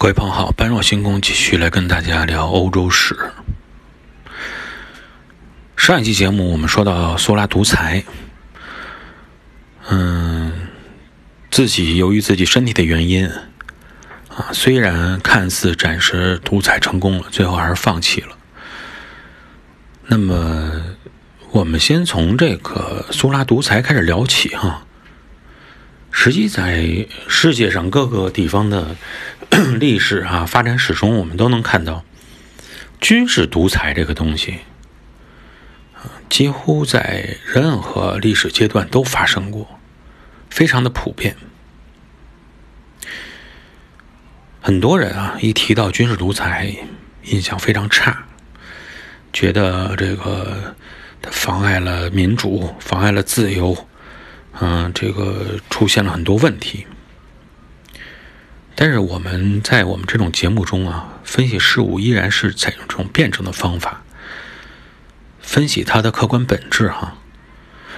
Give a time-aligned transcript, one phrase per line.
[0.00, 3.18] 各位朋友好，般若星空继续来跟大家聊欧洲史。
[5.76, 8.04] 上一期节目我们说到苏拉独裁，
[9.88, 10.68] 嗯，
[11.50, 13.28] 自己由于自己身体的原因
[14.28, 18.38] 啊，虽然看似暂时独裁成功了，最后还是放弃了。
[20.06, 20.70] 那么，
[21.50, 24.86] 我们先从这个苏拉独裁开始聊起哈。
[26.10, 28.96] 实际在世界上各个地方的
[29.78, 32.04] 历史啊发展史中，我们都能看到
[33.00, 34.58] 军事独裁这个东西，
[36.28, 39.78] 几乎在任何历史阶段都发生过，
[40.50, 41.36] 非常的普遍。
[44.60, 46.74] 很多人啊一提到军事独裁，
[47.24, 48.26] 印象非常差，
[49.32, 50.74] 觉得这个
[51.22, 53.87] 它妨碍了民主，妨碍了自由。
[54.60, 56.84] 嗯，这个出现了很多问题，
[58.74, 64.02] 但是我们在我们这种节目中啊，分析事物依然是采用这种辩证的方法，
[65.40, 67.18] 分析它的客观本质哈，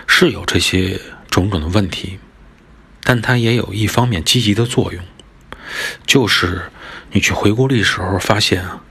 [0.06, 2.18] 是有这些种种的问题，
[3.02, 5.02] 但它也有一方面积极的作用，
[6.04, 6.70] 就是
[7.12, 8.82] 你去回顾历史时候发现啊，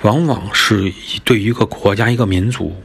[0.00, 0.90] 往往是
[1.22, 2.82] 对于一个国家一个民族，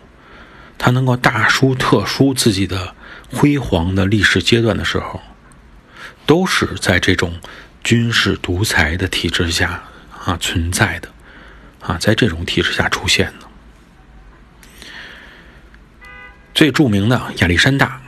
[0.78, 2.96] 它能够大书特书自己的。
[3.32, 5.22] 辉煌的历史阶段的时候，
[6.26, 7.40] 都是在这种
[7.84, 9.84] 军事独裁的体制下
[10.24, 11.10] 啊存在的，
[11.82, 13.48] 啊，在这种体制下出现的。
[16.54, 18.00] 最著名的亚历山大，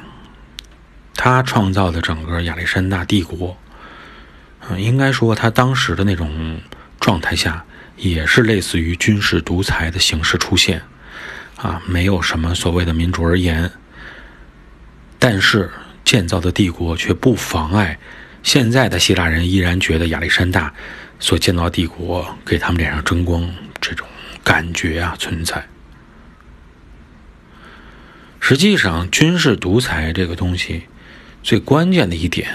[1.16, 3.58] 他创造的整个亚历山大帝国，
[4.70, 6.62] 嗯，应该说他当时的那种
[7.00, 7.66] 状态下，
[7.98, 10.84] 也是类似于军事独裁的形式出现，
[11.58, 13.72] 啊，没有什么所谓的民主而言。
[15.28, 15.72] 但是
[16.04, 17.98] 建造的帝国却不妨碍
[18.44, 20.72] 现在的希腊人依然觉得亚历山大
[21.20, 24.08] 所建造帝国给他们脸上争光这种
[24.44, 25.66] 感觉啊存在。
[28.40, 30.84] 实际上，军事独裁这个东西
[31.42, 32.48] 最关键的一点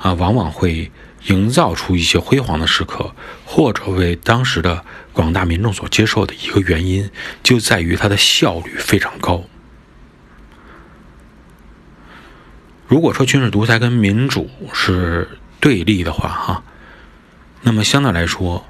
[0.00, 0.92] 啊，往往会
[1.28, 3.14] 营造出一些辉煌的时刻，
[3.46, 7.10] 或者为当时的广大民众所接受的一个原因，
[7.42, 9.42] 就在于它的效率非常高。
[12.90, 16.64] 如果说军事独裁跟民主是对立的话，哈，
[17.62, 18.66] 那么相对来说，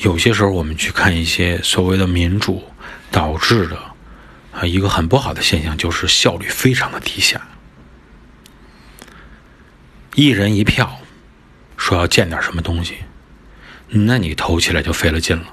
[0.00, 2.64] 有些时候我们去看一些所谓的民主
[3.10, 3.76] 导致的
[4.50, 7.46] 啊一个很不好的现象，就是效率非常的低下。
[10.14, 10.98] 一人一票，
[11.76, 12.94] 说要建点什么东西，
[13.88, 15.44] 那你投起来就费了劲了。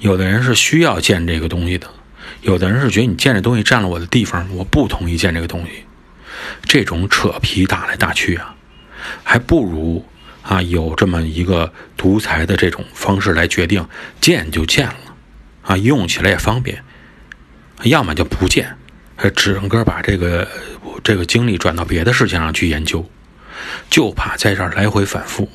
[0.00, 1.88] 有的人是需要建这个东西的，
[2.42, 5.84] 有的人是觉得你建这东西占了我的地方，我不同意建这个东西。
[6.62, 8.54] 这种扯皮打来打去啊，
[9.24, 10.04] 还不如
[10.42, 13.86] 啊有这么一个独裁的这种方式来决定
[14.20, 15.16] 建就建了，
[15.62, 16.82] 啊用起来也方便，
[17.82, 18.76] 要么就不建，
[19.34, 20.48] 整个把这个
[21.02, 23.08] 这个精力转到别的事情上去研究，
[23.90, 25.50] 就怕在这儿来回反复。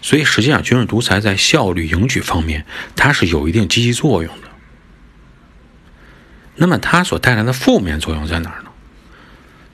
[0.00, 4.48] 所以实际上军事独裁在效率赢取方面，它是有一定积极作用的。
[6.54, 8.67] 那么它所带来的负面作用在哪儿呢？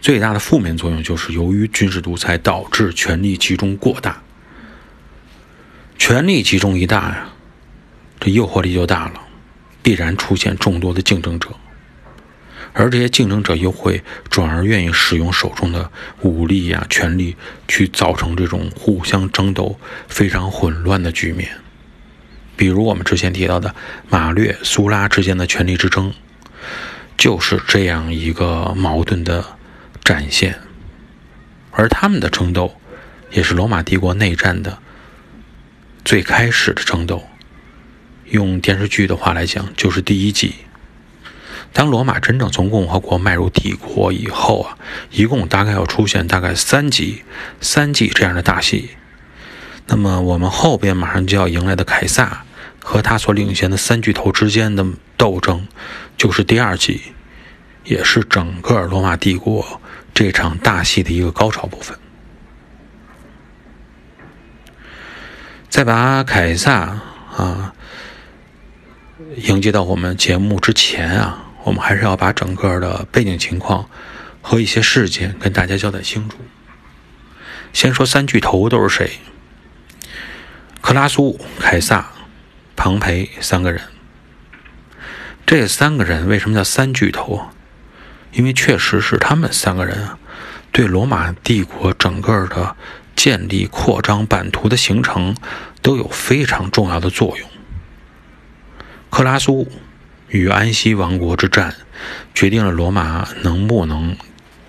[0.05, 4.23] 最大的负面作用就是由于军事独裁导致权力集中过大，
[5.97, 7.29] 权力集中一大呀，
[8.21, 9.15] 这诱惑力就大了，
[9.83, 11.49] 必然出现众多的竞争者，
[12.75, 15.91] 而这些竞争者又会转而愿意使用手中的
[16.21, 17.35] 武力呀、权力
[17.67, 21.49] 去造成这种互相争斗、非常混乱的局面。
[22.59, 23.75] 比如我们之前提到的
[24.11, 26.13] 马略、苏拉之间的权力之争，
[27.17, 29.43] 就是这样一个矛盾的。
[30.05, 30.61] 展现，
[31.71, 32.79] 而他们的争斗，
[33.31, 34.79] 也是罗马帝国内战的
[36.05, 37.25] 最开始的争斗。
[38.27, 40.57] 用电视剧的话来讲，就是第一季。
[41.73, 44.79] 当罗马真正从共和国迈入帝国以后啊，
[45.11, 47.25] 一共大概要出现大概三集、
[47.63, 48.91] 三季这样的大戏。
[49.87, 52.45] 那么我们后边马上就要迎来的凯撒
[52.83, 54.85] 和他所领衔的三巨头之间的
[55.17, 55.67] 斗争，
[56.17, 57.14] 就是第二季，
[57.85, 59.81] 也是整个罗马帝国。
[60.13, 61.99] 这场大戏的一个高潮部分，
[65.69, 67.01] 在把凯撒
[67.37, 67.75] 啊
[69.39, 73.91] 迎接到我们节目之前啊，我们还是要把整个的背景情况
[74.41, 76.39] 和一些事件跟大家交代清楚。
[77.73, 79.19] 先说三巨头都是谁？
[80.81, 82.09] 克拉苏、凯撒、
[82.77, 83.83] 庞培三个人。
[85.45, 87.51] 这三个人为什么叫三巨头啊？
[88.35, 90.19] 因为确实是他们三个人啊，
[90.71, 92.77] 对罗马帝国整个的
[93.17, 95.37] 建立、扩张版图的形成
[95.81, 97.49] 都有非常重要的作用。
[99.09, 99.71] 克拉苏
[100.29, 101.77] 与安息王国之战，
[102.35, 104.17] 决定了罗马能不能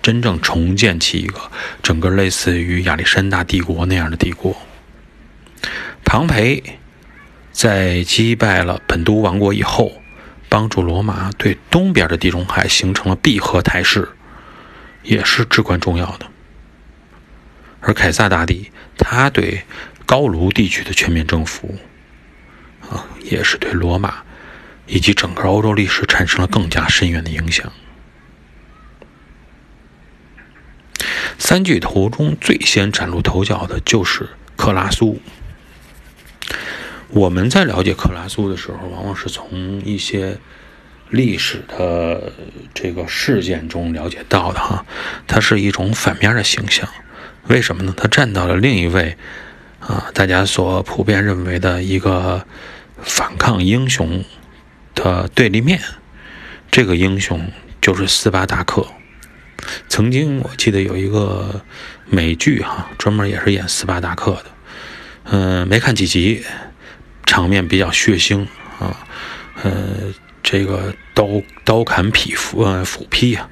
[0.00, 1.40] 真正重建起一个
[1.82, 4.56] 整个类似于亚历山大帝国那样的帝国。
[6.04, 6.62] 庞培
[7.50, 10.00] 在击败了本都王国以后，
[10.48, 14.08] 帮助罗马对东边的地中海形成了闭合态势，
[15.02, 16.26] 也是至关重要的。
[17.80, 19.64] 而凯撒大帝，他对
[20.04, 21.76] 高卢地区的全面征服，
[22.88, 24.22] 啊，也是对罗马
[24.86, 27.70] 以及整个欧洲历史产生了更加深远的影响。
[31.38, 35.20] 三巨头中最先崭露头角的就是克拉苏。
[37.10, 40.38] 我们在了解克拉苏的时候，往往是从一些
[41.10, 42.32] 历史的
[42.74, 44.84] 这个事件中了解到的哈，
[45.26, 46.88] 它是一种反面的形象。
[47.48, 47.94] 为什么呢？
[47.96, 49.16] 他站到了另一位
[49.78, 52.44] 啊，大家所普遍认为的一个
[53.00, 54.24] 反抗英雄
[54.96, 55.80] 的对立面。
[56.72, 58.84] 这个英雄就是斯巴达克。
[59.88, 61.62] 曾经我记得有一个
[62.06, 64.46] 美剧哈，专门也是演斯巴达克的。
[65.24, 66.44] 嗯，没看几集，
[67.36, 68.46] 场面比较血腥
[68.78, 68.96] 啊。
[69.62, 71.28] 呃，这个刀
[71.64, 73.46] 刀砍劈斧呃斧劈呀。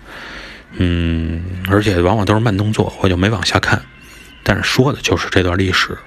[0.72, 3.84] 嗯，而且往往都是慢动作，我就没往下看。
[4.42, 5.98] 但是说的就是这段历史。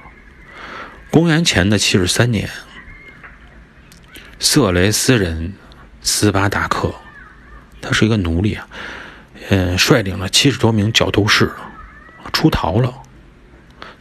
[1.12, 2.50] 公元前的七十三年，
[4.39, 5.53] 色雷斯人
[6.01, 6.95] 斯巴达克，
[7.80, 8.68] 他是一个奴隶啊，
[9.50, 11.51] 嗯，率领了七十多名角斗士
[12.33, 12.94] 出逃了，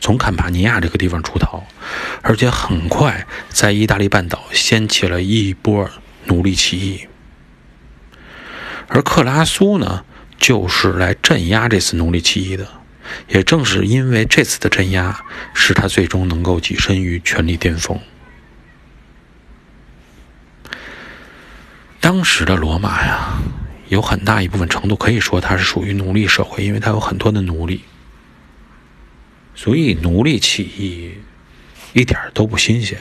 [0.00, 1.64] 从坎帕尼亚这个地方出逃，
[2.22, 5.90] 而且很快在意大利半岛掀起了一波
[6.24, 7.06] 奴隶起义。
[8.88, 10.04] 而克拉苏呢？
[10.38, 12.68] 就是来镇压这次奴隶起义的，
[13.26, 17.98] 也正是因为这次的镇压，使他最终能够跻身于权力巅峰。
[22.00, 23.38] 当时的罗马呀，
[23.88, 27.82] 有很大一部分程度可以说它是属于奴隶社会，因为它有很多的奴隶，
[29.56, 31.14] 所以奴隶起义
[31.92, 32.98] 一点都不新鲜。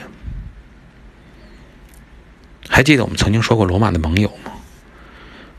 [2.68, 4.52] 还记得我们曾经说过罗马的盟友吗？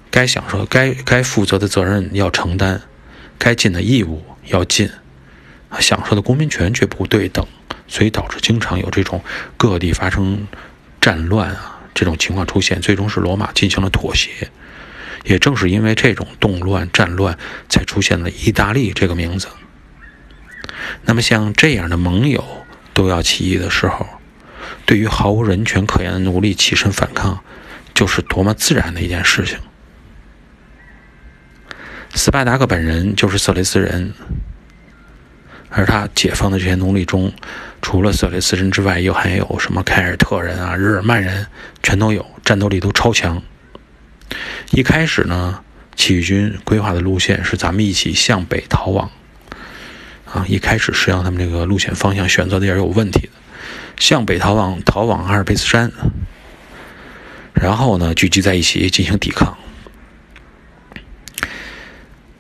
[0.10, 2.82] 该享受、该该负责的责任要承担，
[3.38, 4.90] 该尽的义务要尽，
[5.80, 7.46] 享受的公民权却不对等，
[7.88, 9.24] 所以导致经常有这种
[9.56, 10.48] 各地发生
[11.00, 14.50] 战乱啊这种情况出现，最终是罗马进行了妥协。
[15.24, 17.38] 也正是因为这种动乱、战乱，
[17.70, 19.48] 才出现了意大利这个名字。
[21.04, 22.44] 那么像这样的盟友
[22.94, 24.06] 都要起义的时候，
[24.86, 27.44] 对于毫无人权可言的奴隶起身反抗，
[27.94, 29.58] 就是多么自然的一件事情。
[32.16, 34.14] 斯巴达克本人就是色雷斯人，
[35.70, 37.32] 而他解放的这些奴隶中，
[37.82, 41.46] 除了色雷斯人之外，又还有什么凯尔特人啊、日耳曼人，
[41.84, 43.42] 全都有，战斗力都超强。
[44.72, 45.62] 一开始呢，
[45.96, 49.12] 起义军规划的路线是咱们一起向北逃亡，
[50.32, 53.30] 啊，一开始实际上他们这个路线方向选择的也是有问题的，
[53.98, 55.92] 向北逃往，逃往阿尔卑斯山，
[57.54, 59.58] 然后呢，聚集在一起进行抵抗。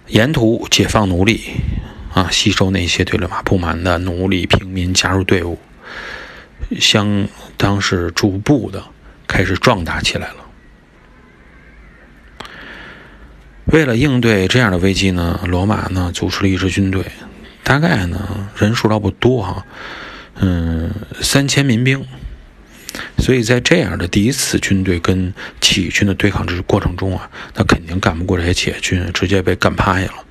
[0.08, 1.42] 沿途解放奴隶，
[2.14, 5.58] 啊，吸收那些对罗马不满的奴隶平民加入队伍，
[6.80, 8.84] 相当是逐步的
[9.28, 10.36] 开始壮大起来了。
[13.66, 17.04] 为了应对这样的危机呢，罗马呢组织了一支军队，
[17.68, 19.66] 大概呢人数倒不多哈，
[20.36, 20.90] 嗯，
[21.22, 22.08] 三千民兵。
[23.18, 30.24] 所以在这样的第一次军队跟起义军的对抗之过程中啊，那肯定干不过这些起义军，直接被干趴下了。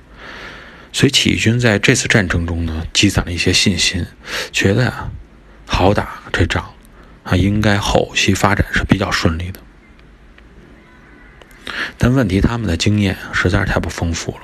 [0.91, 4.07] 所以起义军在这次战争中呢，积攒了一些信心，
[4.51, 5.11] 觉得啊，
[5.67, 6.73] 好打这仗
[7.23, 9.59] 啊，应该后期发展是比较顺利的。
[11.99, 14.39] 但问题他们的经验实在是太不丰富了，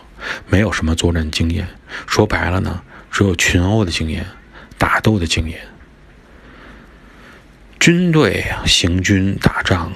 [0.47, 1.67] 没有什么作战经验，
[2.07, 4.25] 说白了呢，只有群殴的经验，
[4.77, 5.59] 打斗的经验。
[7.79, 9.91] 军队行军打仗，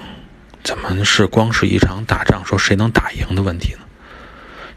[0.63, 3.79] 怎么是光是一场打仗说谁能打赢的问题呢？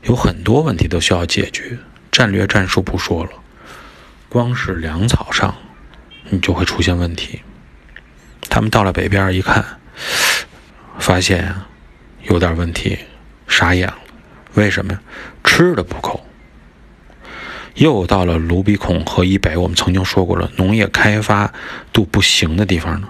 [0.05, 1.77] 有很多问题都需要解决，
[2.13, 3.31] 战略战术不说了，
[4.29, 5.55] 光是粮草上，
[6.29, 7.43] 你就会出现问题。
[8.49, 9.65] 他们到了北边一看，
[10.99, 11.55] 发现
[12.23, 12.99] 有点问题，
[13.47, 13.99] 傻眼了。
[14.55, 15.01] 为什么呀？
[15.45, 16.25] 吃的不够。
[17.75, 21.53] 又到了卢比孔河以北，我们曾经说过了，农业开发
[21.93, 23.09] 度不行的地方呢。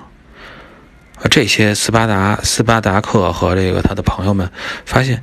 [1.31, 4.51] 这些斯巴达斯巴达克和这个他的朋友们
[4.85, 5.23] 发现，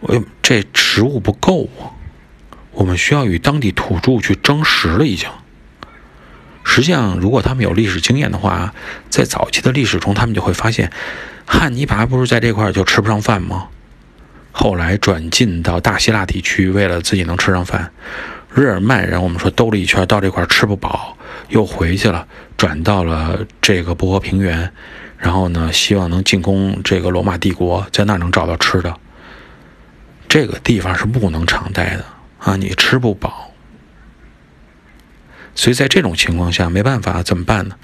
[0.00, 1.92] 我这食物不够啊，
[2.72, 5.06] 我们需要与当地土著去争食了。
[5.06, 5.28] 已经，
[6.64, 8.74] 实际上，如果他们有历史经验的话，
[9.08, 10.90] 在早期的历史中，他们就会发现，
[11.46, 13.68] 汉尼拔不是在这块就吃不上饭吗？
[14.60, 17.92] 后来转进到大希腊地区，为了自己能吃上饭。
[18.52, 21.16] 日耳曼人，我们说兜了一圈到这块吃不饱，
[21.50, 24.72] 又回去了，转到了这个波河平原，
[25.16, 28.92] 然后呢，希望能进攻这个罗马帝国，在那能找到吃的。
[30.28, 32.04] 这个地方是不能常待的
[32.40, 33.52] 啊，你吃不饱。
[35.54, 37.76] 所以在这种情况下，没办法，怎么办呢？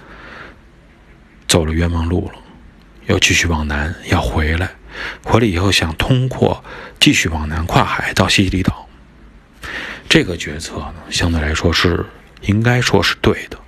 [1.47, 2.41] 走了冤枉路了，
[3.07, 4.73] 又继续往南，要回来。
[5.23, 6.65] 回来以后，想通过
[7.01, 8.89] 继续往南跨海到西西里岛。
[10.09, 12.05] 这个决策呢，相对来说是
[12.43, 13.59] 应该说是对的。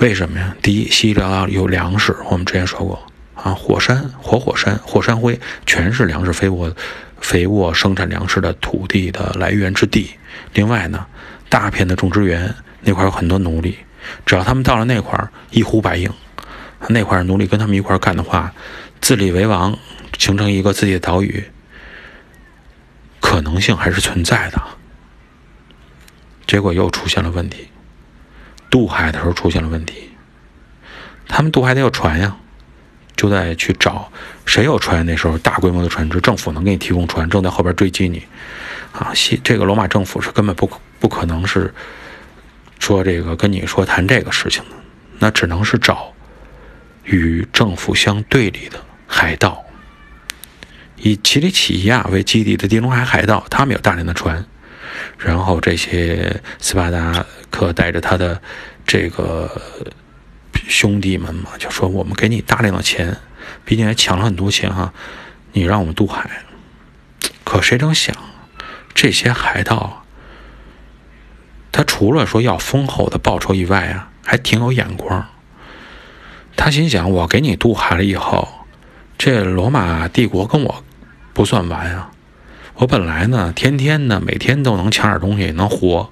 [0.00, 0.56] 为什么呀？
[0.60, 6.74] 第一，西西里岛有粮食，我们之前说过啊，火山、活火山、火山灰，全是粮食肥沃、
[7.20, 10.10] 肥沃生产粮食的土地的来源之地。
[10.54, 11.06] 另外呢，
[11.48, 13.76] 大片的种植园那块有很多奴隶，
[14.26, 15.16] 只要他们到了那块
[15.50, 16.10] 一呼百应，
[16.88, 18.52] 那块奴隶跟他们一块干的话，
[19.00, 19.78] 自立为王，
[20.18, 21.44] 形成一个自己的岛屿，
[23.20, 24.62] 可能性还是存在的。
[26.46, 27.68] 结果又出现了问题，
[28.70, 30.10] 渡海的时候出现了问题。
[31.26, 32.36] 他们渡海得有船呀，
[33.16, 34.12] 就在去找
[34.44, 35.04] 谁有船。
[35.06, 38.22] 那时候大规模的船只，政府能给你提供船，正在后边追击你。
[38.92, 41.74] 啊，西这个罗马政府是根本不不可能是
[42.78, 44.76] 说这个跟你说谈这个事情的，
[45.18, 46.12] 那只能是找
[47.04, 49.63] 与政府相对立的海盗，
[51.04, 54.42] 以奇里乞亚为基地的地中海海盗，他们有大量的船。
[55.18, 58.40] 然后这些斯巴达克带着他的
[58.86, 59.60] 这个
[60.66, 63.18] 兄弟们嘛，就说：“我们给你大量的钱，
[63.66, 64.94] 毕竟还抢了很多钱哈，
[65.52, 66.30] 你让我们渡海。”
[67.44, 68.16] 可谁成想，
[68.94, 70.04] 这些海盗
[71.70, 75.26] 他除了说要丰厚的报酬以外啊，还挺有眼光。
[76.56, 78.48] 他心想：“我给你渡海了以后，
[79.18, 80.82] 这罗马帝国跟我
[81.34, 82.10] 不算完啊。”
[82.76, 86.10] 我本来呢，天天呢，每天都能抢点东西，能活。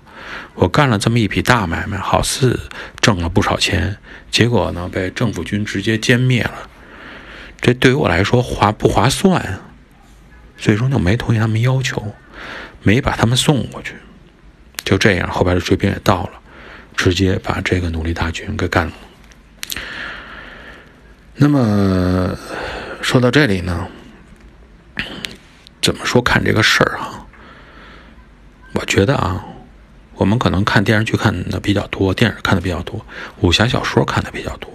[0.55, 2.61] 我干了这么一笔大买卖，好似
[3.01, 3.97] 挣了不少钱，
[4.31, 6.69] 结果呢，被政府军直接歼灭了。
[7.61, 9.61] 这对于我来说划不划算啊？
[10.57, 12.15] 最终就没同意他们要求，
[12.83, 13.95] 没把他们送过去。
[14.85, 16.33] 就这样，后边的追兵也到了，
[16.97, 18.93] 直接把这个奴隶大军给干了。
[21.35, 22.37] 那么
[23.01, 23.89] 说到这里呢？
[25.83, 27.27] 怎么说看这个事儿啊？
[28.75, 29.45] 我觉得啊，
[30.15, 33.05] 我们可能看电视剧看的比较多，电影看的比较多，
[33.41, 34.71] 武侠小说看的比较多，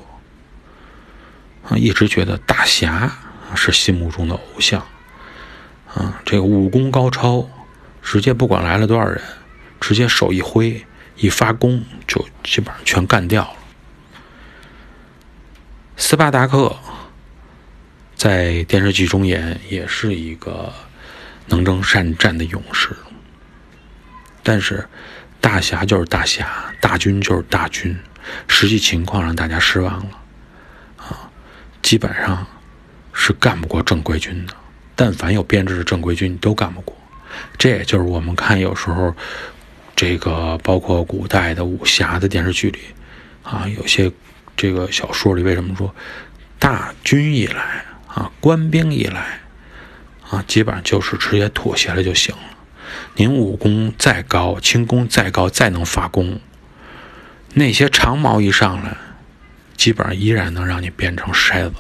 [1.68, 3.12] 啊，一直觉得大侠
[3.56, 4.86] 是心目中的偶像，
[5.96, 7.50] 啊，这个武功高超，
[8.04, 9.20] 直接不管来了多少人，
[9.80, 10.86] 直接手一挥
[11.16, 13.54] 一发功就基本上全干掉了。
[15.96, 16.76] 斯巴达克
[18.16, 20.72] 在电视剧中演也是一个。
[21.48, 22.90] 能征善战的勇士，
[24.44, 24.88] 但是
[25.40, 26.48] 大侠就是大侠，
[26.82, 27.98] 大军就是大军，
[28.48, 30.12] 实际情况让大家失望了，
[30.98, 31.30] 啊，
[31.82, 32.46] 基本上
[33.14, 34.54] 是干不过正规军的。
[34.96, 36.98] 但凡有编制的正规军，你都干不过。
[37.58, 39.16] 这也就是我们看有时候
[39.96, 42.80] 这个包括古代的武侠的电视剧里，
[43.44, 44.12] 啊，有些
[44.56, 45.94] 这个小说里为什么说
[46.58, 49.40] 大军一来啊，官兵一来。
[50.30, 52.42] 啊，基本上就是直接妥协了就行了。
[53.16, 56.40] 您武功再高，轻功再高，再能发功，
[57.54, 58.98] 那些长矛一上来，
[59.76, 61.76] 基本上依然能让你变成筛子。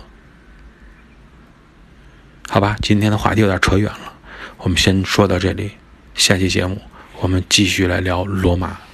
[2.49, 4.13] 好吧，今天的话题有点扯远了，
[4.57, 5.71] 我们先说到这里，
[6.15, 6.81] 下期节目
[7.19, 8.86] 我们继续来聊罗马。